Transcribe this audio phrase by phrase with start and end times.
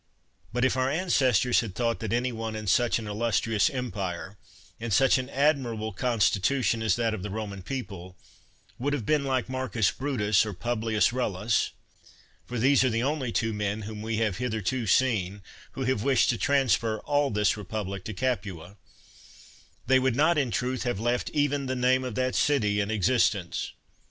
[0.51, 4.35] But if our ancestors had thought that any one in such an illustrious empire,
[4.79, 8.17] in such an admirable consti tution as that of the Boman people,
[8.79, 11.69] would have been like Marcus Brutus or Publius EuUus
[12.47, 15.43] (for these are the only two men whom we have hither to seen,
[15.73, 18.77] who have wished to transfer all this republic to Capua),
[19.85, 23.73] they would not, in truth, have left even the name of that city in existence.